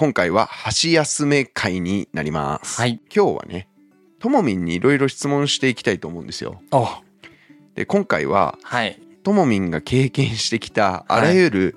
[0.00, 2.80] 今回は箸休め会になります。
[2.80, 2.98] はい。
[3.14, 3.68] 今日はね、
[4.18, 6.62] ともみんにいろいろ質問していきたいと思うんですよ。
[6.70, 6.88] お
[7.74, 8.98] で、今回ははい。
[9.24, 11.76] ともみんが経験してきたあらゆる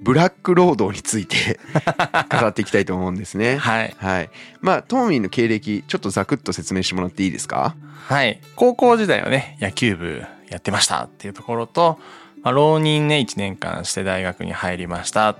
[0.00, 1.60] ブラック労働について
[2.40, 3.58] 語っていきたいと思うんですね。
[3.58, 3.94] はい。
[3.98, 4.30] はい。
[4.62, 7.76] まあ、ともみんの経歴、ちょっとざくっと説明してもらっていいですか？
[8.06, 8.40] はい。
[8.56, 11.98] 高校時代はね、野球部やってましたっていうところと、
[12.42, 15.36] まあ、浪人ね、1年間して大学に入りました。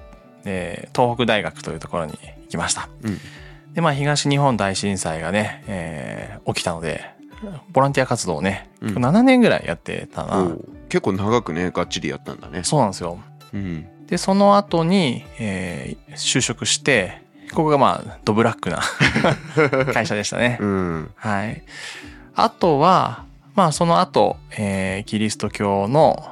[0.49, 2.89] で、東北大学というところに行きました。
[3.03, 3.19] うん。
[3.75, 7.05] で、まあ、東日本大震災がね、えー起きたので、
[7.71, 10.49] ボランティア活動をね、うん7年ぐらいやってたな。
[10.89, 12.65] 結構長くね、がっちりやったんだね。
[12.65, 13.19] そうなんですよ。
[13.53, 13.87] うん。
[14.07, 18.81] で、その後に、えー就職して、ここがまあ、ドブラックな
[19.93, 20.57] 会社でしたね。
[20.61, 21.11] うん。
[21.17, 21.63] はい。
[22.35, 23.25] あとは、
[23.55, 26.27] まあその後、えーキリスト教の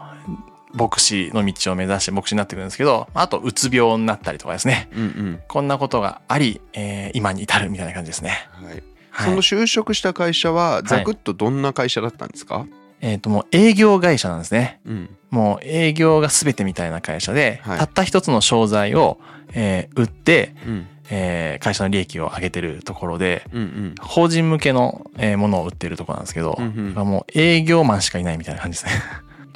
[0.77, 4.89] 牧師の道を目指して牧師になってくるんですけど、あとうつ病になったりとかですね。
[4.95, 5.41] うんうん。
[5.49, 8.49] こんなことがあり、えー今に至るみたいな感じですね。
[8.53, 8.67] はい。
[8.67, 8.83] はい
[9.19, 12.67] その就職した会社は、ざくっとどんな会社だったんですか、
[13.01, 14.81] えっ、ともう営業会社なんですね。
[14.85, 15.17] うん。
[15.31, 19.19] もう営業が全てみたいな会社で、はいたった一つの商材を、
[19.55, 20.87] えー売って、うん。
[21.09, 23.95] えー会社の利益を上げてるところで、うんうん。
[24.01, 29.03] 法人向けのえーものを売ってるところなんですけど、うんうんまあもう営業マンしかいないみたいな感じですね。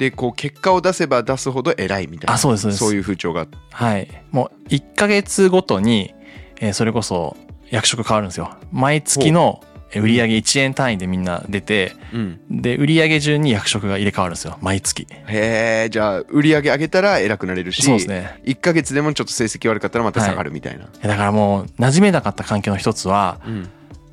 [0.01, 2.33] で、こう、結果を出せば出すほど偉いみたいな。
[2.33, 3.45] あそうですそうですそういう風潮が。
[3.71, 4.09] はい。
[4.31, 6.15] もう1ヶ月ごとに、
[6.59, 7.37] えーそれこそ
[7.69, 8.49] 役職変わるんですよ。
[8.71, 12.39] 毎月のえー売上1円単位でみんな出て、うん。
[12.49, 14.57] で、売上順に役職が入れ替わるんですよ。
[14.59, 15.05] 毎月。
[15.27, 18.41] へえ、じゃあ、売り上げ上げたら偉くなれるし、そうですね。
[18.45, 20.87] 1ヶ月でもちょっと成績悪かったらまた下がるみたいな。
[21.03, 23.69] えだからもう、馴染めなかった環境の一つは、うん。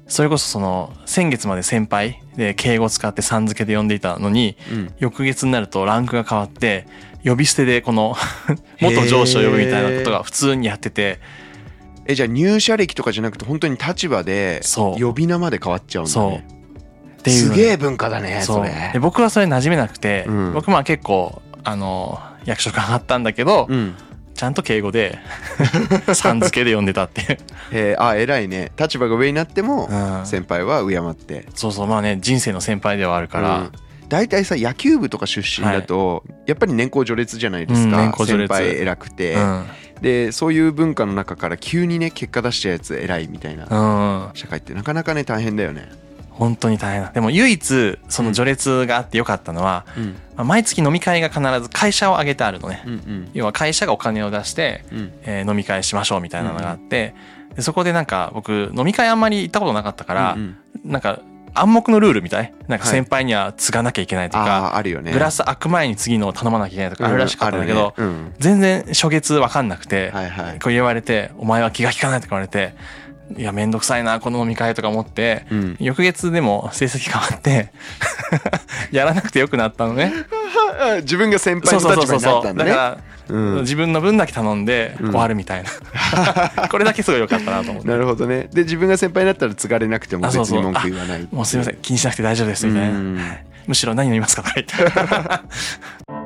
[0.08, 4.94] それこそその、先月まで先輩で敬語使ってさん付けで呼んでいたのに、うん。
[4.98, 6.86] 翌月になるとランクが変わって、
[7.24, 8.16] 呼び捨てでこの
[8.80, 11.20] 元上司を呼ぶみたいなことが普通にやってて、
[12.06, 14.62] え、じゃあ入社歴とかじゃなくて本当に立場で
[14.98, 16.20] 呼び名まで変わっちゃうんだ。
[16.22, 16.46] ね。
[17.18, 18.98] っていうすげえ文化だね、それで。
[18.98, 23.94] 僕はそれ馴染めなくて、うん僕まあ結構あの役職上がったんだけど、うん。
[24.38, 25.18] ちゃんと敬語で
[26.14, 27.40] さん付けで呼んでたって。
[27.72, 28.70] えー、あ、偉いね。
[28.78, 30.26] 立場が上になってもうん。
[30.26, 31.46] 先輩は敬って。
[31.56, 33.72] そうそうまあね人生の先輩ではあるから、うん。
[34.08, 38.52] 大体さ野球部とか出身だと、やっぱり年功序列じゃないですか、うん先列。
[38.52, 39.64] 輩偉くて、うん。
[40.02, 43.64] でそういう文化の中から急にね結果出したやつ偉いみたいな
[44.28, 45.90] うん、社会ってなかなかね大変だよね
[46.38, 50.04] 本当に大変だでも唯一その序列があってよかったのは、うん。
[50.36, 53.30] まあ毎月飲み会が必ず会社を挙げてあるのね、うんうん。
[53.34, 55.12] 要は会社がお金を出して、うん。
[55.22, 57.14] えー飲み会しましょうみたいなのがあって、
[57.56, 60.90] でそこでなんか僕飲み会あんまり行ったことなかったから、うんうん。
[60.92, 61.20] なんか
[61.54, 62.52] 暗黙のルールみたい？
[62.68, 65.12] なんかはい先輩には継がなきゃいけないとか、あああるよね。
[65.12, 68.34] グラス開く前に次の頼まなきゃいけないとかあるらしかったんだけど、うん。
[68.38, 70.58] 全然初月わかんなくて、うんはいはい。
[70.60, 72.74] こう言われて、お前は気が利かないとか言われて、
[73.36, 77.70] いや、めんどくさいな、この飲み会とか思って、うん翌月でも成績変わって、
[78.90, 80.12] やらなくてよくなったのね。
[81.02, 82.18] 自分が先輩そうそうのそうそう。
[82.18, 85.68] 立場になったんだねだから、うん自分の分だけ頼んでうん終わるみたいな。
[86.70, 87.88] これだけすごい良かったなと思って。
[87.88, 92.98] なるほどねで自分が先輩になったら継がれなくても別に文句言わないもうすいません、気にしなくて大丈夫です、みたいな。
[92.98, 93.20] うん
[93.66, 96.17] むしろ何飲みますかとか言って。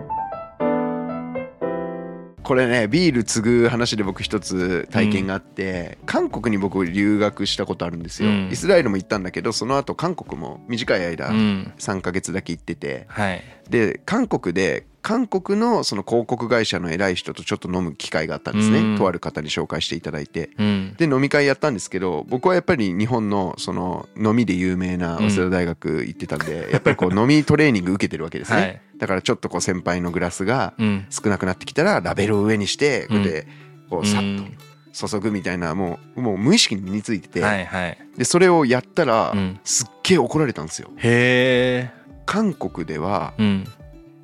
[2.42, 11.72] これねビール継ぐ話で僕一つ体験があって、韓国に僕留学したことあるんですよ、うんイスラエルも行ったんだけどその後韓国も短い間うん。
[11.78, 13.42] 3ヶ月だけ行っててはい。
[13.70, 18.98] で韓国で韓国のその広告会社の偉い人とちょっと飲む機会があったんですね、うん。
[18.98, 20.50] とある方に紹介していただいて。
[20.58, 20.94] うん。
[20.96, 28.80] で飲み会やったんですけど僕はやっぱり日本のその飲みで有名な早稲田大学行ってたんで、やっぱりこう飲みトレーニング受けてるわけですね、はい。
[28.96, 31.06] だからちょっとこう先輩のグラスがうん。
[31.10, 33.46] 少なくなってきたらラベルを上にしてこうやって
[33.90, 34.56] こうさっうん。
[34.94, 37.98] と注ぐみたいなもうもう無意識に身についてて、はいはい。
[38.16, 39.58] でそれをやったらうん。
[39.64, 40.90] すっげえ怒られたんですよ。
[40.96, 42.02] へえ。
[42.24, 43.66] 韓国ではうん。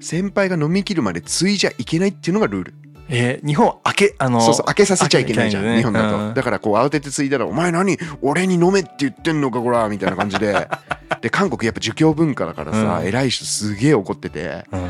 [0.01, 2.75] 先輩が飲み切るまでついじゃいけないっていうのがルール。
[3.11, 6.35] えー日本開け、あの、そうそう開けさせちゃいけないじゃん、開け日本だと、うん。
[6.35, 7.99] だからこう慌ててついだら「お前何？
[8.21, 10.69] 俺に飲めって言ってんのかこら」みたいな感じで。
[11.21, 13.07] で韓国やっぱ儒教文化だからさ、うん。
[13.07, 14.65] 偉い人すげえ怒ってて。
[14.71, 14.81] うん。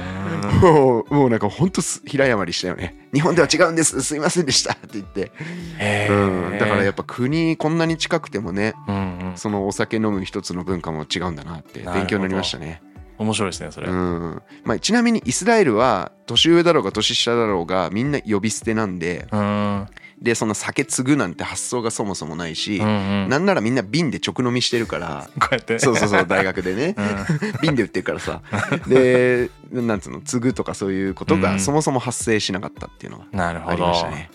[0.61, 3.09] もうもうなんかほんとす平謝りしたよね。
[3.15, 4.03] 日本では違うんです。
[4.03, 5.33] すいませんでしたって言って、
[5.79, 8.99] へうん、だからやっぱ、ぱ国こんなに近くてもねうんう
[9.35, 12.83] ん、そのお酒飲む一つの文化も違うんだなって勉強になりましたね。
[13.19, 13.89] 面白いですね、それ。
[13.89, 19.87] うんまあ、ちなみにイスラエルは年上だろうが年下だろうがみんな呼び捨てなんでうん。
[20.21, 25.79] でその酒継ぐなんて発想がそもそもないし、うんうんなんならみんな瓶で直飲みしてるからこうやって。
[25.79, 26.97] そうそうそう大学でね
[27.63, 28.43] 瓶で売ってるからさ
[28.87, 34.11] でなんつうの継ぐとかそういうことうんがそもそも発生しなかったっていうのがなるほどありました。
[34.11, 34.31] ね。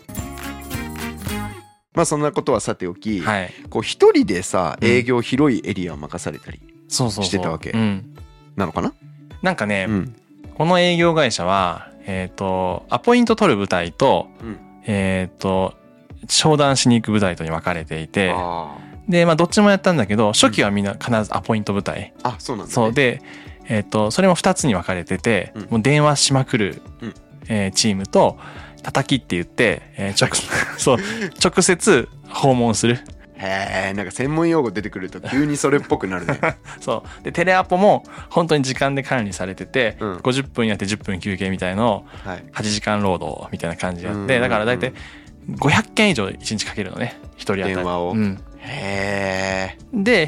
[1.93, 8.15] まあそんなことはさておき、はいこう一人でさうん営業広いエリアを任されたりそうそうそうしてたわけうん、
[8.55, 8.93] なのかな、
[9.41, 10.15] なんかね、うん。
[10.55, 14.59] この営業会社はえっ、とアポイント取る部隊と、うん。
[14.85, 15.73] えっ、と
[16.27, 18.77] 商談しに行く部隊とに分かれていてあ
[19.07, 22.93] でまあどっちもやったんだけど初期はみんな必ずアポイント部隊、ーあそうなんだ、ね、そう。
[22.93, 23.21] で
[23.67, 25.61] えっ、とそれも2つに分かれてて、うん。
[25.71, 27.13] もう電話しまくる、うん。
[27.47, 28.37] えーチームと
[28.81, 30.35] 叩きって言って、えー直
[30.77, 30.97] そう
[31.43, 32.99] 直接訪問する
[33.43, 36.39] へえんか専門用語出てくると急にそれっぽくなるね。
[36.79, 37.23] そう。
[37.23, 40.15] でテレアポも本当に時間で管理されてて、うん。
[40.17, 42.43] 50分やって10分休憩みたいのをはい。
[42.53, 44.27] 8時間労働みたいな感じでやっうん。
[44.27, 44.93] てだから大体
[45.49, 47.75] 500件以上1日かけるのね1人当たり。
[47.75, 48.11] 電話を。
[48.11, 50.27] うん、へえで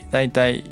[0.00, 0.64] 人大体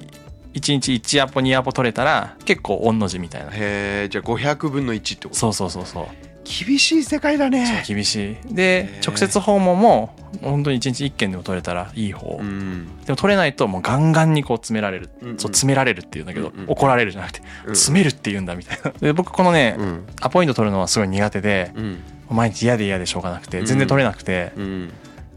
[0.55, 3.49] 1日1アポ2アポ取れたら結構御の字みたいな。
[3.49, 5.38] へえじゃあ500分の1ってこと？
[5.38, 6.06] そうそうそうそう
[6.44, 7.82] 厳しい世界だね。
[7.87, 8.55] 厳しい。
[8.55, 12.87] で直接訪問も本当に1日1件でも取れたらいい方、うん。
[13.05, 15.38] でも取れないともうガンガンにこう詰められる、うんうん。
[15.38, 16.70] そう詰められるっていうんだけど、うんうん。
[16.70, 17.75] 怒られるじゃなくて、うん。
[17.75, 18.93] 詰めるって言うんだみたいな。
[19.00, 20.06] で僕このね、うん。
[20.20, 21.99] アポイント取るのはすごい苦手でうん。
[22.31, 23.67] 毎日嫌で嫌でしょうがなくてうん。
[23.67, 24.88] 全然取れなくて、うん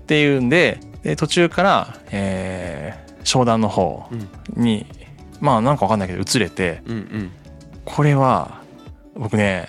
[0.03, 4.05] っていうんでで途中から、えー商談の方
[4.55, 4.63] うん。
[4.63, 4.85] に
[5.41, 7.31] まあなんかわかんないけど移れてうんうん。
[7.83, 8.61] これは
[9.15, 9.67] 僕ね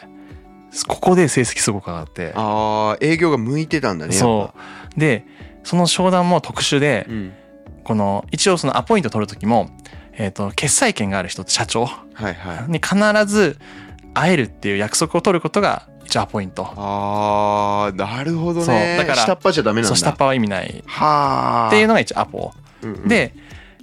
[0.87, 2.32] ここで成績すごく上がって。
[2.35, 4.53] ああ営業が向いてたんだねそ
[4.97, 5.00] う。
[5.00, 5.25] で
[5.65, 7.32] その商談も特殊でうん。
[7.85, 9.70] この一応そのアポイント取る時も、
[10.12, 11.88] えー、と決裁権がある人って社長。
[12.69, 13.59] に必ず
[14.12, 16.67] 会えるっていう約束を取ることが一応アポイント。
[16.76, 18.97] あーなるほどね。
[18.99, 19.94] だから下っ端じゃダメなんだ。
[19.94, 20.85] そう下っ端は意味ない。
[20.87, 21.69] はあ。
[21.69, 22.53] っていうのが一応アポ。
[22.82, 23.09] うんうん。
[23.09, 23.32] で、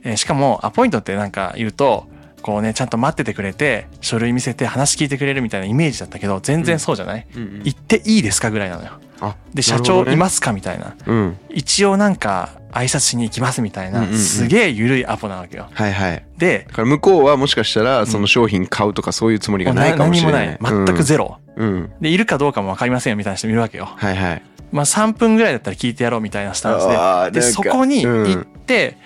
[0.03, 2.07] えーしかもアポイントってなんか言うと
[2.45, 7.61] こうねちゃんと待っててくれて書類見せて話聞いてくれるみたいなイメージだったけど全然そうじゃない、うんうん。
[7.63, 8.91] 行っていいですかぐらいなのよ。
[9.19, 10.95] あで社長いますすかみたいな。
[11.07, 11.39] うん。
[11.49, 14.19] 一応なんか挨拶しに行きますみたいな、うんうんうん。
[14.19, 15.69] すげえ緩いアポなわけよ。
[15.73, 16.23] はいはい。
[16.37, 20.57] で向こうはもしかしたらその商品買うとかそういうつもりがないかもしれない。
[20.61, 20.85] 何もない。
[20.85, 21.67] 全くゼロ、うん。
[21.67, 23.85] うんでいるかどうかも分かりませんよみたいな人もいるわけよ。
[23.85, 24.43] はいはい。
[24.71, 27.39] まあ3分ぐらいだったら聞いてやろうみたいなスタンスで。
[27.39, 28.97] でそこにうん行って、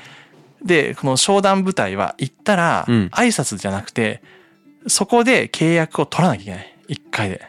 [0.63, 3.09] でこの商談部隊は行ったらうん。
[3.13, 4.21] 挨拶じゃなくて
[4.88, 6.75] そこで契約を取らなきゃいけない。
[6.89, 7.41] 1回で。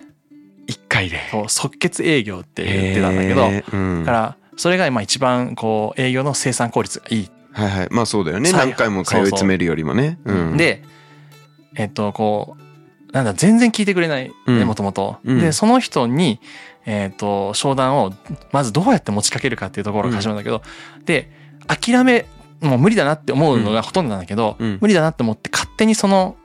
[0.67, 1.21] 一回で。
[1.31, 3.43] そう即決営業って言ってたんだけど。
[3.43, 4.05] へーうん。
[4.05, 7.31] だからそれがまあ一番こう営業の生産効率がいい。
[7.53, 7.89] はいはい。
[7.91, 8.51] まあそうだよね。
[8.51, 10.19] 最何回も通い詰めるよりもね。
[10.25, 10.57] うん。
[10.57, 10.83] で、
[11.75, 14.67] えっと、こう、なんだ、全然聞いてくれない、ね、うん。
[14.67, 15.19] もともと。
[15.25, 15.41] うん。
[15.41, 16.41] で、その人に、
[16.87, 18.13] えっと、商談を、
[18.53, 20.63] まずどうやって持ちかけるかっていうところが始まるんだけど、
[21.05, 21.31] で、
[21.67, 22.27] 諦め、
[22.61, 24.79] もう無理だなって思うのがほとんどなんだけど、うん。
[24.81, 26.37] 無理だなって思って勝手にその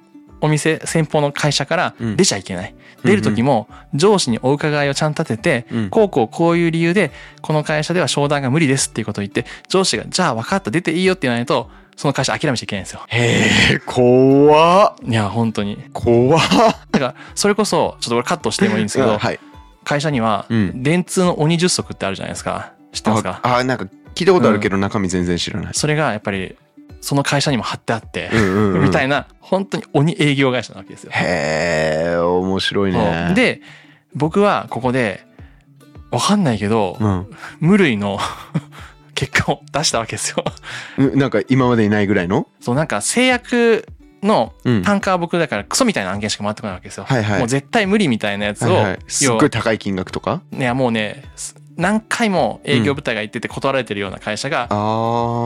[0.42, 2.16] お店、先方の会社からうん。
[2.18, 2.76] 出ちゃいけない。
[3.04, 5.90] 出る時も上司にお伺いをちゃんと立てて、うん。
[5.90, 13.02] こうこうこういう理由で、この会社では商談が無理ですっていうことを言って、上司が、じゃあ分かった、出ていいよって言わないと、その会社諦めちゃいけないんですよ。
[13.08, 14.96] へえ怖っ。
[15.08, 15.78] いや、本当に。
[15.94, 16.42] 怖っ。
[16.92, 19.18] だから、それこそ、ちょっとこれカットしてもいいんですけど、うん。
[19.18, 19.40] はい。
[19.84, 20.84] 会社にはう、ん。
[20.84, 22.74] 電通の鬼十足ってあるじゃないですか。
[22.92, 23.40] 知ってますか？
[23.44, 25.74] ああなんか聞いたことあるけど中身全然知らない。
[25.74, 26.58] それがやっぱり、
[27.02, 28.32] その会社にも貼ってあって、
[28.82, 31.12] みたいな、本当に鬼営業会社なわけですよ。
[31.14, 33.34] へえ面白いね。
[33.36, 33.62] で、
[34.16, 35.24] 僕はここで、
[36.12, 37.28] わかんないけど、うん。
[37.60, 38.20] 無類の
[39.16, 40.46] 結果を出したわけですよ。
[40.98, 42.48] うんなんか今までにないぐらいの？
[42.62, 43.86] そう、なんか制約
[44.24, 44.82] のうん。
[44.84, 47.04] 単価は僕だからクソみたいな案件しか回ってこないわけですよ。
[47.04, 47.40] はいはい。
[47.40, 49.00] もう絶対無理みたいなやつを、はいはい。
[49.08, 50.42] すっごい高い金額とか？
[50.54, 54.68] いやもうねす何回も営業部隊が行ってて断られてるような会社が、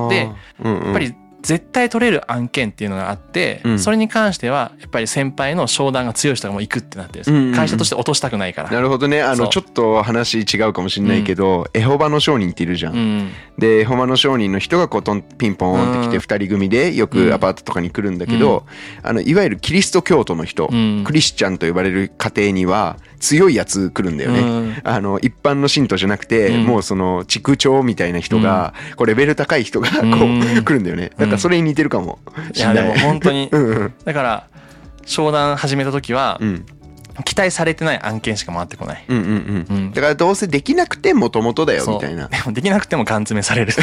[0.10, 3.80] でやっぱり絶対取れる案件っていうのがあって、うん。
[3.80, 7.56] それに関してはやっぱり先輩の商談が強い人がもう行くってなってるうんうんうん。
[7.56, 8.72] 会社として落としたくないから。
[8.72, 9.22] なるほどね。
[9.22, 16.24] あのちょっと話違うかもしれないけど、エホバの商人っているじゃん、うんでエホバの商人の人がこうトンピンポンってきてうん。
[16.24, 18.66] 2人組でよくアパートとかに来るんだけど、
[19.04, 21.04] あのいわゆるキリスト教徒の人、うん。
[21.06, 24.76] クリスチャンと呼ばれる家庭には強いやつ来るんだよね、うん。
[24.84, 26.66] あの一般の信徒じゃなくて、うん。
[26.66, 30.64] もうその地区長みたいな人が、こうレベル高い人がこう、うん。
[30.64, 32.20] 来るんだよねだからそれに似てるかも。
[32.54, 32.62] いい。
[32.62, 33.94] やでも本当に うんうん。
[34.04, 34.48] だから
[35.06, 36.66] 商談始めた時はうん。
[37.26, 39.06] 期待されてない案件しか回ってこない。
[39.08, 39.78] うんうんうん。
[39.78, 39.92] うん。
[39.92, 42.28] だからどうせできなくてもともとだよみたいな。
[42.28, 43.74] でもできなくてもガン詰めされる。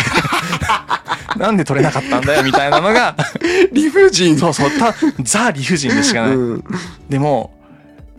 [1.36, 3.14] なんで取れなかったんだよみたいなのが。
[3.72, 4.38] 理不尽。
[4.38, 4.70] そうそう。
[4.70, 6.64] たザ理不尽でしかない、うん。
[7.10, 7.55] でも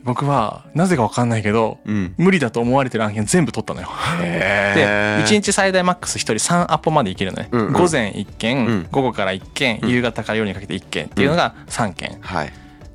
[0.07, 2.15] 僕はなぜか分かんないけどうん。
[2.17, 3.89] 無理だと思われてる案件全部取ったのよ。
[4.19, 5.23] でへー。
[5.25, 7.73] 1日最大マックス1人3アポまでいけるのね、うんうん。
[7.73, 8.87] 午前1件、うん。
[8.91, 9.89] 午後から1件、うん。
[9.89, 12.17] 夕方から夜にかけて1件っていうのが3件。
[12.21, 12.53] はい。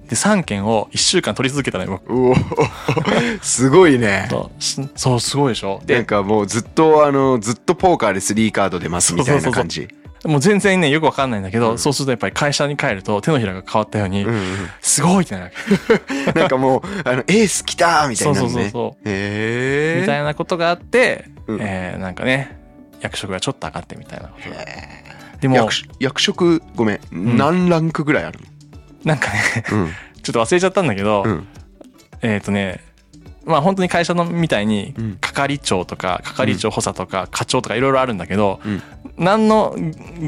[0.09, 2.35] で3件を1週間取り続けたのよ僕。
[3.41, 4.29] すごいね。
[4.95, 5.79] そうすごいでしょ？
[5.79, 9.89] なんでかもうずっとあのずっとポーカーで3カード出ますみたいな感じ
[10.25, 11.79] もう全然ねよくわかんないんだけど、うん。
[11.79, 14.43] そうするとやっぱり会社に帰ると手のひらが変わったように、うんうん
[14.81, 15.53] すごいってなる
[16.35, 18.53] なんかもうあのエース来たみたいなのね。
[18.53, 21.59] そうそうそうへえみたいなことがあって、うん。
[21.61, 22.61] えーなんかね
[23.01, 24.49] 役職がちょっと上がってみたいなこと
[25.41, 27.37] でもー役役職ごめん、ん。
[27.37, 28.39] 何ランクぐらいある
[29.05, 29.89] なんかねの
[30.23, 31.25] ちょっと忘れちゃったんだけど、
[32.21, 32.81] えっ、とね
[33.45, 35.19] まあ本当に会社のみたいにうん。
[35.21, 38.83] 係長とか係長補佐とか課長とかいろいろあるんだけど、うん。
[39.17, 39.77] 何の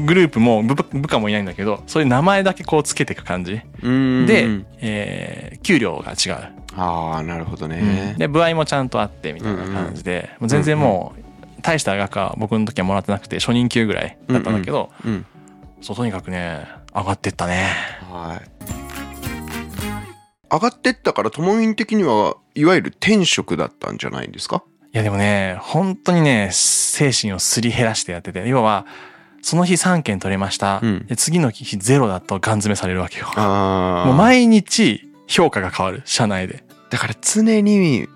[0.05, 3.61] グループも部部下もいないんだけどそういう名前だけこうつけていく感じ。
[3.81, 4.25] うん。
[4.25, 7.71] で、うんえー給料が違う、ああなるほどうん。
[7.71, 15.25] ね、で部合もちゃんとあってみたいな感じで、もう全然もう大した額は僕の時はもらってなくて初任給ぐらいだったんだけど、うん。
[15.81, 17.67] そうとにかくね上がってったね。
[18.11, 18.84] はい
[20.55, 24.63] 上がってったからともみん的にはいわゆる転職だったんじゃないんですか？
[24.93, 28.85] いやでもね本当にね精神をすり減らしてやってて要は
[29.41, 31.05] その日3件取れました、うん。
[31.07, 33.25] で次の日ゼロだとガン詰めされるわけよ。
[33.35, 36.63] もう毎日評価が変わる社内で。
[36.89, 38.07] だから常に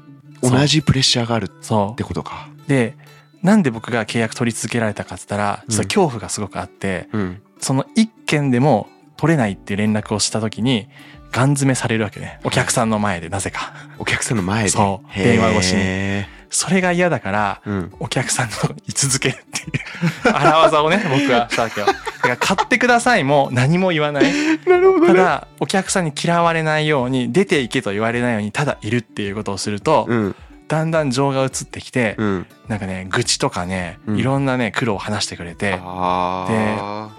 [0.41, 2.49] 同じプレッシャーがあるっそてことか。
[2.65, 2.69] う。
[2.69, 2.95] で
[3.43, 7.41] なんで僕が契約取り続けられたかって言ったら実は恐怖がすごくあって、うん。
[7.59, 10.87] その1件でも取れないっていう連絡をした時に
[11.31, 12.39] ガン詰めされるわけね。
[12.43, 13.73] お客さんの前でなぜか。
[13.97, 14.69] お客さんの前で？
[14.69, 15.17] そう。
[15.17, 16.39] 電話越しに。
[16.51, 17.93] それが嫌だからうん。
[17.99, 21.85] お客さんの居続けるっていう 荒技をね僕はしたわけよ。
[21.85, 24.33] だから買ってくださいも何も言わない。
[24.65, 30.35] なるほただお客さんに嫌われないように出ていけと言われないようにただいるっていうことをすると、うん。
[30.67, 32.47] だんだん情が移ってきて、うん。
[32.67, 34.17] なんかね愚痴とかねうん。
[34.17, 37.09] いろんなね苦労を話してくれて、あ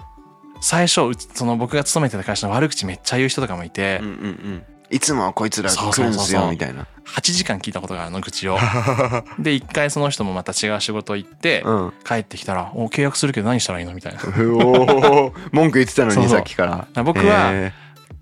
[0.61, 4.63] 最初その僕が勤めてた会社の悪口めっちゃ言う人とかもいて、あうんうんうん。
[4.91, 6.85] いつもはこいつら来るんですよみたいな。
[7.05, 8.57] 8時間聞いたことがあるの愚痴を。
[9.39, 11.93] で一回その人もまた違う仕事行って、うん。
[12.05, 14.19] 帰ってきたら「お契約するけど何したらいいの?」みたいな。
[15.51, 17.03] 文句言ってたのにさっきから。
[17.03, 17.73] 僕はへ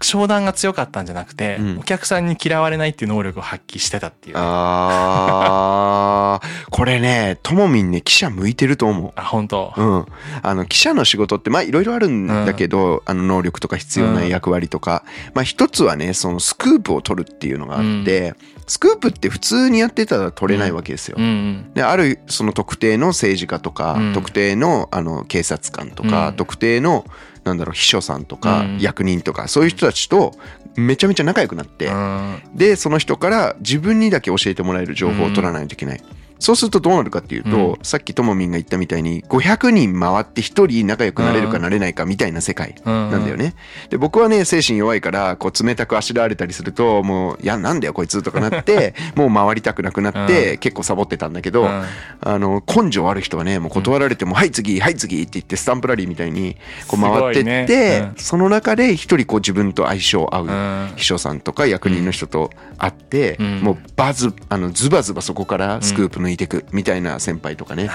[0.01, 1.79] 商談が強かったんじゃなくて、うん。
[1.79, 6.47] お客さんに嫌われないっていう能力を発揮してたっていうーああー。
[6.71, 9.21] これねともみんね記者向いてると思う。
[9.21, 9.73] 本当。
[9.75, 10.05] うん、
[10.41, 15.03] あの記者の仕事ってまあいろいろあるんだけど、あの能力とか必要な役割とか、
[15.33, 18.35] まあ一つはねそのスクープを取るっていうのがあって、
[18.69, 21.17] スクープって普通にやってたら取れないわけですよ。
[21.19, 21.73] うんうん。
[21.73, 24.13] であるその特定の政治家とか、うん。
[24.13, 26.35] 特定のあの警察官とか、うん。
[26.35, 27.05] 特定の
[27.43, 30.33] なんだろう秘書さんとか、うん役人とかそういう人たちと
[30.75, 36.03] めちゃめちゃ仲良くなって、うんでその人から自分にだけ教えてもらえる情報を取らないといけない。
[36.39, 43.11] そうするとどうなるかっていうと、うさっきともみんが言ったみたいに500人回って1人仲良くなれるかなれないかみたいな世界うん。
[43.11, 43.55] なんだよね。
[43.89, 51.83] で僕はね精神弱いからこう冷たくあしらわれたりするともう「いやなんだよこいつ」とかなって もう回りたくなくなって、結構サボってたんだけど、うん。
[52.21, 56.55] あの根性ある人はねもう断られても「はい次はい次」って言ってスタンプラリーみたいに
[56.87, 58.11] こう回ってって、ね。
[58.15, 58.23] うん。
[58.23, 60.89] その中で一人こう自分と相性合ううん。
[60.95, 63.59] 秘書さんとか役人の人と会って、うん。
[63.61, 67.89] もうバズあのズバズバそこからスクープ抜いてくみたいな先輩とかね、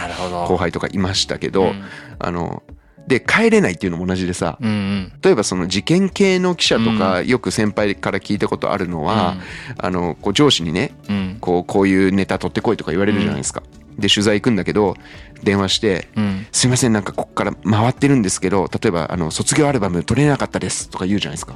[0.49, 1.85] 後輩とかいましたけど、うん。
[2.19, 2.63] あの
[3.07, 5.13] で帰れないっていうのも同じでさ、うんうん。
[5.21, 9.37] 例えばその事件系の記者とか、よく先輩から聞いたことあるのは、
[9.77, 11.37] あのこう上司にねうん。
[11.41, 13.63] こうこういうネタ取ってこいとか言われるじゃないですか。
[13.99, 14.97] で取材行くんだけど
[15.45, 21.55] 電話してうん「すいませんなんかこっから回ってるんですけど例えばあの卒業アルバム取れなかったです」とか言うじゃないですか。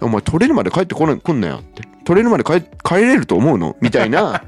[0.00, 1.82] お前取れるまで帰ってこない来んなよって。
[2.04, 3.76] 取れるまで帰帰れると思うの？
[3.80, 4.42] みたいな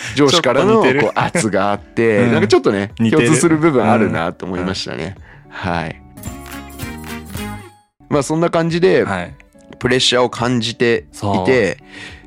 [0.14, 2.32] 上司からのこう圧があって、 うん。
[2.32, 5.16] なんかちょっとね共通する部分あるなと思いましたね。
[5.48, 6.00] はい。
[8.08, 9.34] まあそんな感じではい。
[9.78, 11.78] プレッシャーを感じていて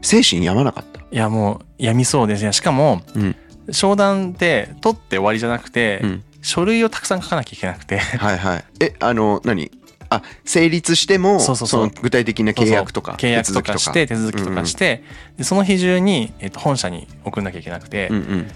[0.01, 1.01] 精神病まなかった？
[1.01, 2.53] いやもうやみそうですね。
[2.53, 3.35] しかもうん。
[3.71, 6.23] 商談って取って終わりじゃなくて、うん。
[6.41, 7.99] 書類をたくさん書かなきゃいけなくて。
[7.99, 8.63] はいはい。
[8.79, 9.69] え、あの、何？
[10.11, 11.87] あ、成立しても、そうそうそう。
[11.87, 15.03] の具体的な契約とか、契約とかして手続きとかして、
[15.37, 18.47] でその日中に、えっと本社に送んなきゃいけなくて、うんうん。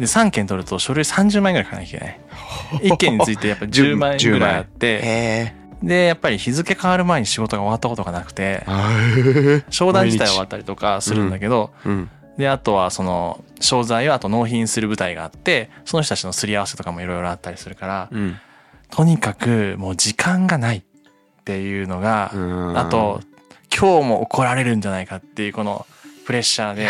[0.00, 2.20] で3件取ると書類30万円ぐらい書かなきゃいけない。
[2.94, 9.64] 1件についてやっぱ10万円ぐらいあってへでやっぱり日付変わる前に仕事が終わったことがなくてえ。
[9.70, 12.08] 商談自体は終わったりとかするんだけど、うん。
[12.38, 18.38] であとはその商材をあと納品する部隊があってその人たちのすり合わせとかもいろいろあったりするから、うん。
[18.90, 20.82] とにかくもう時間がない
[21.40, 22.78] っていうのが、うん。
[22.78, 23.20] あと、
[23.76, 25.86] 今日も怒られるんじゃないかっていうこの
[26.26, 26.88] プレッシャーで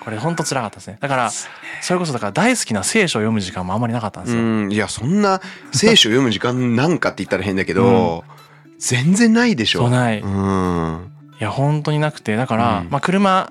[0.00, 0.98] これほんと辛かったですね。
[1.00, 4.72] だからそれこそだから大好きな聖書を読む時間もあんまりなかったんですよ、うん。
[4.72, 5.40] いや、そんな
[5.72, 8.24] 聖書読む時間なんかって言ったら変だけど、
[8.78, 9.80] 全然ないでしょ。
[9.80, 10.20] そうない。
[10.20, 11.12] うん。
[11.40, 12.90] いや本当になくてだから、うん。
[12.90, 13.50] まあ車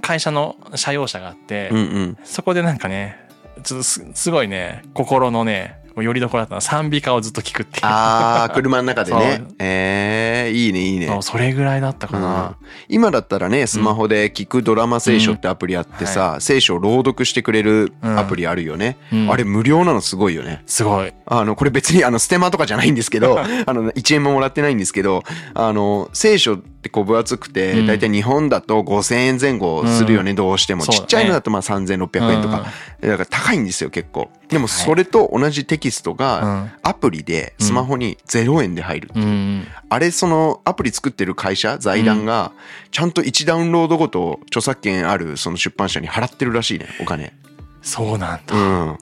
[0.00, 2.18] 会社の車用車があって、うんうん。
[2.24, 3.18] そこでなんかね
[3.62, 6.56] ちょっとすすごいね心のねよりどころだったの。
[6.56, 7.84] は賛美歌をずっと聞くっていう。
[7.84, 9.36] あー車の中でね。
[9.38, 9.54] そう。
[9.58, 11.06] えー、いいねいいね。
[11.08, 12.22] そうそれぐらいだったかうん。
[12.22, 12.56] な、
[12.88, 19.30] 今だったらねスマホで聞くドラマ聖書ってアプリあってさ、聖書を朗読してくれるアプリあるよね、うん。
[19.30, 20.62] あれ無料なのすごいよね。
[20.66, 21.12] すごい。
[21.26, 25.22] あのこれ別にあのステマとかじゃないんですけど あの1円ももらってないんですけど
[25.54, 27.86] あの聖書ってこう分厚くて、うん。
[27.86, 32.66] 大体日本だと5,000円前後するよね、どうしても、ちっちゃいのだとまあ3,600円とか、
[33.00, 34.30] だから高いんですよ結構。
[34.48, 36.72] でもそれと同じテキストうがん。
[36.82, 39.22] アプリでスマホに0円で入る、うん。
[39.22, 42.52] うんあれそのアプリ作ってる会社財団が
[42.90, 47.34] ちゃんと1ダウンロードごと著作権あるその出版社に払ってるらしいねお金。
[47.82, 48.56] そうなんだ。
[48.56, 48.98] うん。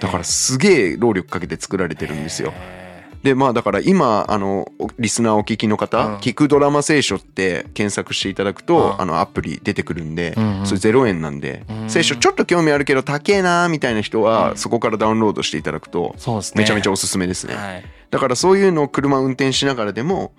[0.00, 2.52] だからすげえ労力かけて作られてるんですよ。
[2.54, 2.75] へ
[3.22, 6.16] でまあだから今あのおリスナーお聞きの方、うん。
[6.16, 9.00] 聞くドラマ聖書って検索していただくと、うん。
[9.00, 10.66] あのアプリ出てくるんで、うんうん。
[10.66, 11.90] それ0円なんで、うん。
[11.90, 14.56] 聖書ちょっと興味あるけど高えなーみたいな人は、うん。
[14.56, 16.62] そこからダウンロードしていただくとーそうですね。
[16.62, 17.84] めちゃめちゃおすすめですね、はい。
[18.10, 20.32] だからそういうのを車運転しながらでも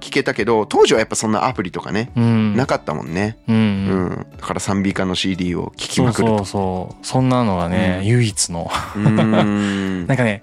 [0.00, 2.56] 聞けたけど当時はやっぱそんなアプリとかね、うん。
[2.56, 3.56] なかったもんね、うん。
[3.56, 4.06] ううん。
[4.06, 6.38] んだから賛美歌の CD を聴きまくると。
[6.38, 8.06] そうそうそんなのがね、うん。
[8.06, 8.70] 唯一の。
[8.96, 10.42] なんかね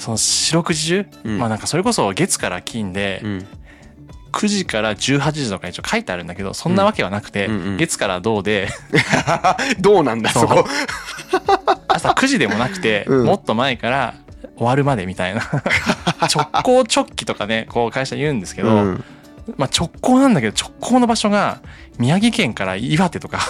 [0.00, 1.38] その四六時中、うん。
[1.38, 3.46] まあなんかそれこそ月から金でうん。
[4.32, 7.76] 9時から18時とか一応書いてあるんだけどそんなわけはなくて、うんうんうん。
[7.78, 8.68] 月から銅で。
[9.80, 10.64] どうなんだそこ。
[11.88, 13.26] 朝9時でもなくて、うん。
[13.26, 14.14] もっと前から
[14.56, 15.42] 終わるまでみたいな。
[16.32, 19.04] 直行直帰とかねこう会社言うんですけど、うん
[19.56, 21.60] まあ直行なんだけど直行の場所が
[21.98, 23.40] 宮城県から岩手とか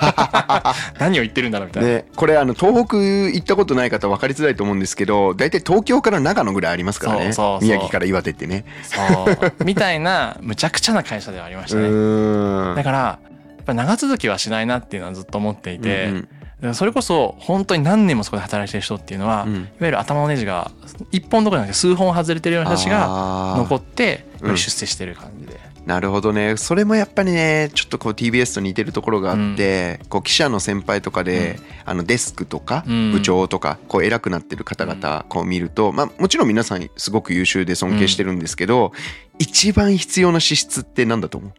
[0.98, 1.88] 何を言ってるんだろうみたいな。
[1.88, 7.32] ね、これあの東北行ったことない方分かりづらいと思うんですけど大体東京から長野ぐらいありますからね。
[7.60, 8.64] 宮城から岩手ってね。
[8.82, 9.64] そう。
[9.64, 12.74] みたいなむちゃくちゃな会社ではありましうたね。
[12.76, 13.18] だからや
[13.62, 16.28] っぱ長続きはしないなっていうのはずっと思っていて、うん
[16.60, 19.54] だからそれこそ本当に何年もそこで働いてる人っていうのは、うん。
[19.54, 20.70] いわゆる頭のネジが
[21.10, 25.60] 一本どころじゃなくて数本外れてるような人たちが残ってやっぱうんり出世してる感じで。
[25.86, 26.56] なるほどね。
[26.56, 33.12] それもやっぱりねちょっとこう TBS と似てるところがあって、こう記者の先輩とかで、あのデスクとかうん。
[33.12, 38.92] 部長とかこう偉くなってる方々こう見ると、まあ、もちろん皆さんすごく優秀で尊敬してるんですけど、
[39.38, 41.52] 一番必要な資質って何だと思う？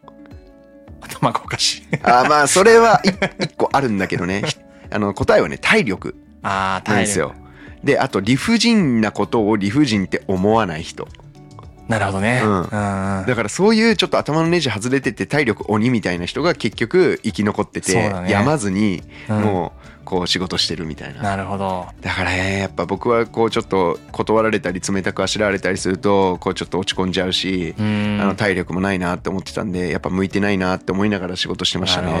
[1.00, 1.82] 頭がおかしい。
[2.02, 3.08] あーまあそれはい
[3.44, 4.42] 一個あるんだけどね。
[4.46, 4.56] ひ
[4.90, 7.34] あの答えはね体力ああ、なんですよ。
[7.82, 11.08] であと理不尽なことを理不尽って思わない人
[11.92, 12.40] なるほどね。
[12.42, 12.68] うんうん
[13.26, 21.86] だからそういうちょっと頭のネジ外れてて体力鬼みたいな人が結局生き残ってて、ね病まずにうんもうこう仕事してるみたいな、なるほど。
[22.00, 28.18] だからねやっぱ僕はこうちょっと断られたり冷たくあしらわれたりするとこうちょっと落ち込んじゃうし、うん。
[28.20, 32.12] あの体力もないなって思ってたんでやっぱ向いてないなって思いながら仕事してましたね。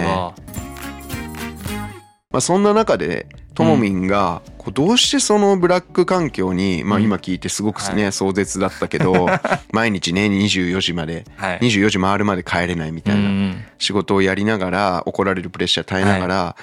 [2.32, 7.04] まあ、そんな中でともみんがこうどうしてそのブラック環境に、まあ、うん。
[7.04, 9.26] 今聞いてすごくね、は壮絶だったけど
[9.72, 11.32] 毎日ね24時までど。
[11.36, 11.58] はい。
[11.58, 13.64] 24時回るまで帰れないみたいなうん。
[13.78, 16.56] 仕事をやりながら怒られるプレッシャー耐えながら、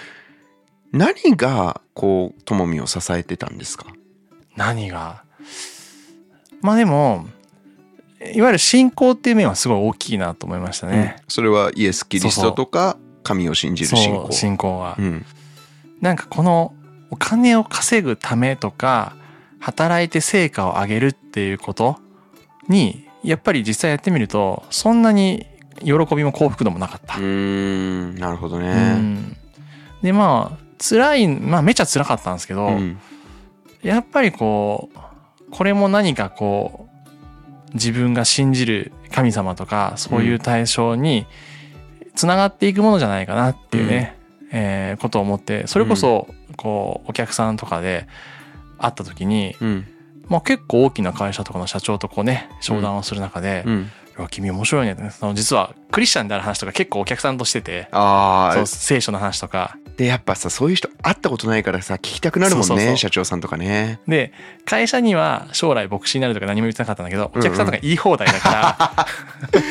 [0.91, 3.85] 何がこうともみを支えてたんですか？
[4.55, 5.23] 何が？
[6.61, 7.27] まあでも
[8.33, 11.15] いわゆる信仰っていう面はすごい大きいなと思いましたね。
[11.19, 11.23] うん。
[11.27, 14.27] それはイエス・キリストとか神を信じる信仰。
[14.31, 15.25] 信仰は、うん
[16.01, 16.73] なんかこの
[17.09, 19.15] お金を稼ぐためとか
[19.59, 21.97] 働いて成果を上げるっていうこと
[22.67, 25.45] にやっぱり実際やってみるとそんなに
[25.83, 27.17] 喜びも幸福度もなかった。
[27.17, 28.93] うーんなるほどうね。
[28.95, 29.35] ん
[30.01, 32.99] でまあ辛いまあめちゃ辛かったんですけど、うん
[33.81, 36.89] やっぱりこうこれも何かこ
[37.69, 41.25] う自分が信じる神様とかそういう対象に
[42.13, 44.18] つながっていくものじゃないかなっていうね、
[44.51, 48.07] えーことを思ってそれこそこうお客さんとかで
[48.77, 49.85] 会った時に、うん。
[50.29, 57.87] まあ、結構大きな会社とかの社長とこうね商談をする中でうん、「いや君面白いね」その実はクリスチャンである話とか結構お客さんとしてて。
[57.91, 59.77] ああそう聖書の話とか。
[59.97, 63.99] でやっぱさそういう人会ったことないからさ聞きたくなるもんね社長さんとかね。
[64.07, 64.31] で
[64.65, 69.07] 会社には将来牧師になるとか何も言ってなかったんだけどお客さんとか言い放題だか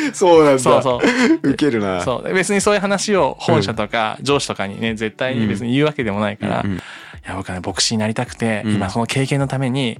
[0.06, 1.50] ら、 そうなんそうそう。
[1.50, 2.02] ウケるな。
[2.02, 2.34] そう。
[2.34, 6.76] 別にそういう話を本社とか上司とかにね絶対に別に言うわけでもないから、うんうん。
[6.76, 6.80] い
[7.26, 8.74] や僕はね牧師になりたくて、うん。
[8.74, 9.98] 今その経験のために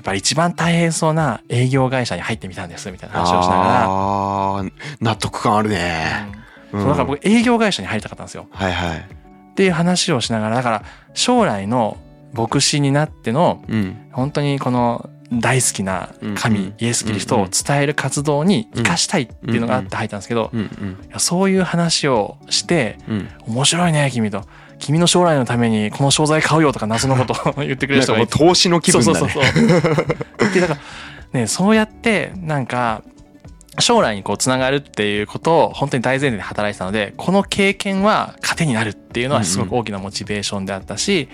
[0.00, 3.64] やっぱり一番大変そうな営業会社に入ってみたんですみたいな話をしなが
[4.64, 4.70] ら。
[4.98, 6.32] 納得感あるね。
[6.72, 8.46] うんそうだから僕営業会社に入りたかったんですよ。
[8.50, 8.98] はいはい。
[8.98, 11.98] っていう話をしながらだから将来の
[12.32, 20.50] 牧師になってのうん本当にこの大好きな神、イエス・キリストを伝える活動に生かしたいっていうのがあって入ったんですけど、
[21.18, 24.44] そういう話をしてうん面白いね君と
[24.80, 28.38] 君の将来のためにこの商材買うよとか謎のことを 言ってくれる人がいて。
[28.38, 29.18] 投資の気分だね。
[29.18, 29.54] そうそうそう
[30.40, 30.54] そう。
[30.54, 30.74] でだか
[31.32, 33.02] らねそうやってなんか
[33.78, 41.28] 将来にこうつながるっていうことを本当に大前提で働いてたのでこの経験は糧になるっていうのはすごく大きなモチベーションであったし、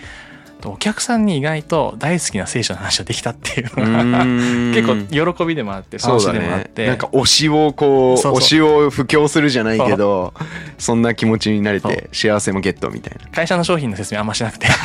[0.64, 4.24] お客さんに意外と大好きな聖書の話ができたっていうのが
[4.74, 4.88] 結
[5.22, 10.32] 構喜びでもあって楽しでもあって、なんか推しをこう推しを布教するじゃないけど
[10.78, 13.30] そんな気持ちになれて幸せもゲットみたいな。
[13.30, 14.66] 会社の商品の説明あんましなくて。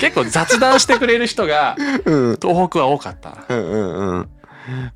[0.00, 2.38] 結構雑談してくれる人がうん。
[2.40, 3.36] 東北は多かった。
[3.48, 4.28] うんうんうん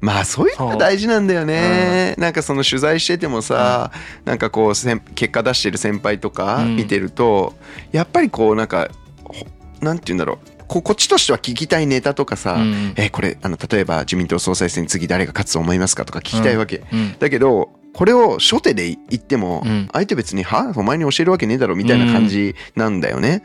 [0.01, 3.91] まあそういうのが大事なんだよね、なんかその取材しててもさ、
[4.25, 6.77] なんかこうせん結果出してる先輩とかうん。
[6.77, 7.55] 見てると、
[7.93, 8.89] やっぱりこうなんか
[9.25, 9.47] ほ
[9.81, 10.39] なんて言うんだろう。
[10.69, 12.95] ここっちとしては聞きたいネタとかさ、うん。
[12.97, 17.17] えこれあの例えば自民党総裁選次誰が勝つと思いますかとか聞きたいわけ、うん。
[17.19, 19.89] だけどこれを初手で言っても、うん。
[19.93, 23.43] 相手別に「はお前に教えるわけねえだろ」みたいな感じなんだよね。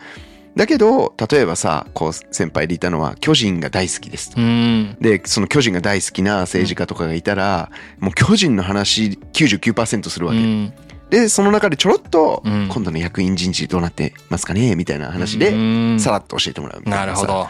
[0.55, 4.41] だけど例えばさこう先輩でいたのは巨人が大好きですと。
[4.41, 4.97] うん。
[4.99, 10.73] でその巨人が大好きな政治家とかがいたら、もう巨人の話99%するわけ、うん。
[11.09, 12.67] でその中でちょろっと、うん。
[12.69, 15.55] 今度の役員人事どうなってますかねみたいな話で、う
[15.95, 15.99] ん。
[15.99, 17.21] さらっと教えてもらうみたいなさ。
[17.21, 17.47] なるほど。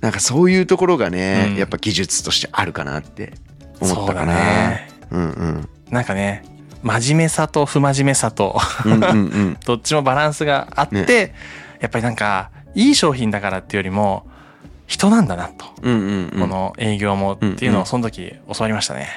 [0.00, 1.56] なんかそういうところがね、うん。
[1.56, 3.34] やっぱ技術としてあるかなって
[3.80, 4.34] 思ったかな。
[4.34, 4.90] ね。
[5.10, 5.68] うんうん。
[5.90, 6.44] なんかね、
[6.82, 8.58] 真面目さと不真面目さと
[9.66, 11.34] どっちもバランスがあって、
[11.80, 14.26] やっぱりなんかいい商品だからっていうよりも
[14.86, 16.40] 人なんだなと、うんうんうん。
[16.40, 17.82] この営業もっていうのうんうん。
[17.82, 19.08] をその時教わりましたね。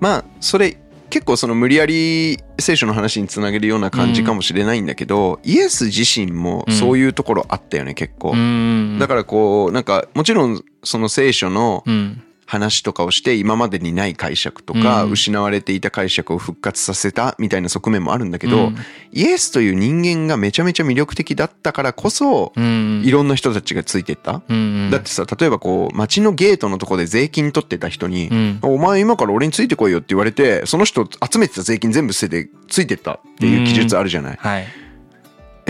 [0.00, 0.78] まあそれ
[1.10, 15.10] 結構その無理やり聖書の話につなげるような感じかもしれないんだけど、イエス自身もそういうところあったよね結構、うんだからこうなんかもちろんその聖書のうん話とかをして今までにない解釈とかうん。
[15.12, 18.76] 失われていた解釈を復活させたみたいな側面もあるんだけど、うん。
[19.12, 23.02] イエスという人間がめちゃめちゃ魅力的だったからこそうん。
[23.04, 24.42] いろんな人たちがついてった。
[24.48, 34.38] うんだってさ例えばこう街のゲートのとこで税金取ってた人にうん「お前今から俺についてこいよ」って言われてその人集めてた税金全部捨ててついてったっていう記述あるじゃない。
[34.40, 34.66] はい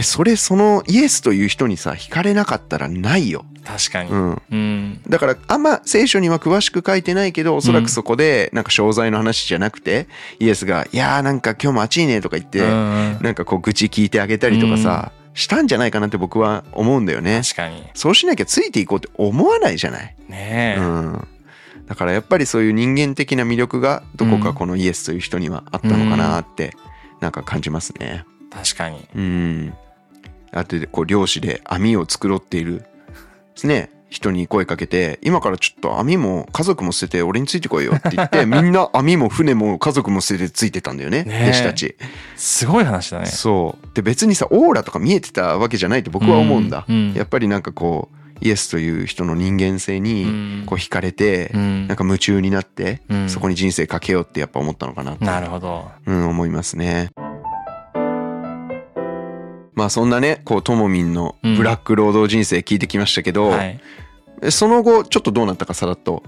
[0.01, 3.45] えそれそのイエスという人にさ惹かれなかったらないよ。
[3.65, 4.11] 確かに。
[4.11, 10.09] うんうんだからあんま聖書には詳しく書いてないけどおそらくそこでなんか商材の話じゃなくて
[10.39, 17.43] イエスが「いやーなんか今日も暑いね」とか言ってうんなんかこう愚痴聞いてあげたりとかさしたんじゃないかなって僕は思うんだよね。
[17.45, 17.85] 確かに。
[17.95, 20.17] そうしなきゃついていこうって思わないじゃない。
[20.29, 20.81] ねえ。
[20.81, 21.29] うん、
[21.87, 26.75] だからやっぱりそういう人間的な魅力がどこかこのイエスという人にはあったのかなって
[27.21, 28.25] なんか感じますね。
[28.51, 29.07] 確かに。
[29.15, 29.75] うん。
[30.53, 32.85] あとでこう漁師で網を作ろうっているで
[33.55, 41.97] すね人に声かけて今からちょっと網も家族も捨てて俺についてこいよって言って みんな網も船も家族も捨ててついてたんだよね弟子たち。
[42.37, 43.27] すごい話だね。
[43.27, 46.85] そうで別にさオーラとか見えてたわけじゃないと僕は思うんだ。
[46.89, 50.25] うんうんやっぱりなんかこうイエスという人の人間性うに
[50.63, 55.89] んこう惹かれて、うんなんか夢中になって、うんそこに人生かけようってやっぱ思ったのかなってなるほど。
[56.07, 57.11] うん、思いますね。
[59.81, 63.81] まあそんなねこうともみんのブラック労働人生聞いてきましたけど、はい。
[64.43, 66.23] えその後ちょっとどうなったかさらっと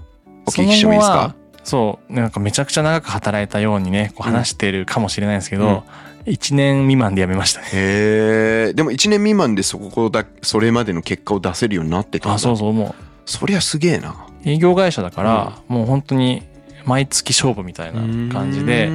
[0.47, 1.35] お聞きしてもいいですか？
[1.63, 5.83] そう、なんかめちゃくちゃ長く働いたようにね、こう話してるかもしれないんですけど、
[6.25, 7.67] 1年未満で辞めましたね。
[7.67, 12.35] へえでも1年未満でそこだそれまでの結果を出せるようになってたんだ。
[12.35, 14.09] あ、そうそう、もそりゃすげえな。
[14.09, 16.43] う営業会社だから、もう本当に
[16.85, 18.01] 毎月勝負みたいな
[18.33, 18.89] 感じで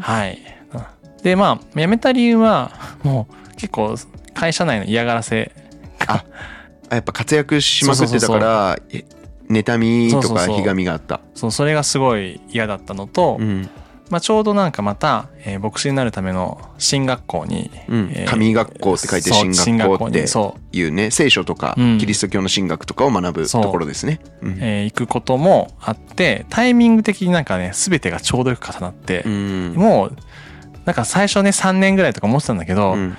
[0.00, 0.38] はい。
[1.22, 2.72] で、まあ、辞めた理由は、
[3.04, 3.96] もう結構
[4.34, 5.52] 会社内の嫌がらせ。
[6.08, 6.24] あ
[6.90, 9.04] やっぱ活躍しまくってたからえ
[9.48, 11.20] 妬みとかひがみがあった。
[11.34, 13.70] そう、それがすごい嫌だったのと、うん。
[14.10, 18.12] まあちょうどなんかまた、えー牧師になるための進学校に、うん。
[18.12, 20.24] えー神学校って書いて進学校って
[20.72, 21.98] いうね聖書とかうん。
[21.98, 24.18] キリスト教の神学とかを学ぶところですね。
[24.40, 24.48] う。
[24.48, 24.52] ん。
[24.54, 29.72] う、えー行くこともあって、タイミング的になんかね、すべてがちょうどよく重なってう、ん。
[29.74, 30.16] もう、
[30.84, 33.16] なんか最初ね、3年ぐらいとか思ってたんだけど、うん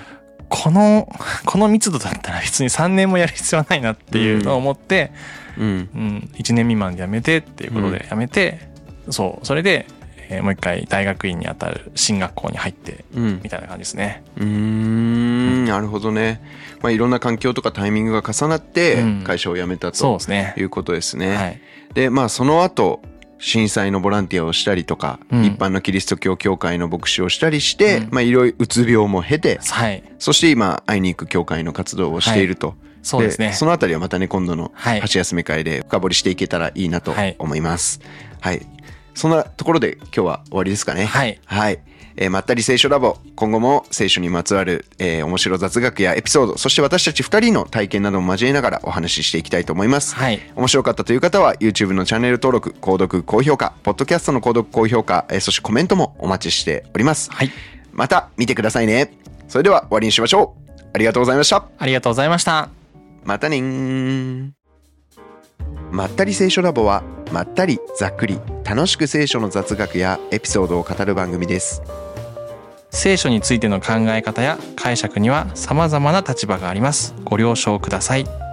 [0.54, 1.08] この、
[1.44, 5.10] この密度だったら別に3年もやる必要はないなっていうのを思って、
[5.58, 8.60] うんうん、1年未満で辞めてっていうことで辞めて、
[9.10, 14.22] そう、それで、えーもう一回大学院にあたる進学校に入って、うんみたいな感じですね。
[14.38, 16.40] うーんなるほどね。
[16.80, 20.62] まあいろんな環境とかタイミングが重なってうん会社を辞めたとそうですねい。
[20.62, 21.36] うことですね。
[21.36, 21.60] はい。
[21.92, 23.02] でまあその後
[23.38, 30.02] 震災のボランティアをしたりとか、うん一般のキリスト教教会の牧師をしたりして、うんまあいろいろうつ病も経て、はい。
[30.18, 32.74] そして今会いに行く教会の活動をしていると。
[33.02, 33.52] そうですね。
[33.52, 38.00] そのあたりはまたね、今度のはい箸休め会で深掘りしていけたらいいなとはい思います。
[38.40, 38.66] はい。
[39.14, 41.04] そんなところで今日は終わりですかね。
[41.04, 41.38] はい。
[41.44, 41.78] はい。
[42.16, 43.16] えーまったり聖書ラボ。
[43.34, 50.14] 今後も聖書にまつわる、えー面白雑学やエピソード、そして私たち二人の体験なども交えながらお話ししていきたいと思います。
[50.14, 50.40] はい。
[50.54, 57.30] 面白かったという方は YouTube のチャンネル登録、購読、高評価、ポッドキャストの購読、高評価、えーそしてコメントもお待ちしております。
[57.32, 57.50] はい。
[57.92, 59.12] また見てくださいね。
[59.48, 60.82] それでは終わりにしましょう。
[60.92, 61.64] ありがとうございました。
[61.78, 62.68] ありがとうございました。
[63.24, 64.50] またねー
[65.90, 71.82] まったり聖書ラボはまったりざっくり楽しく聖書の雑学やエピソードを語る番組です
[72.94, 77.14] 聖書についての考え方や解釈には様々な立場があります。
[77.24, 78.43] ご了承ください。